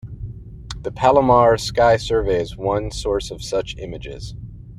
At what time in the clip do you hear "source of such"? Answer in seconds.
2.89-3.77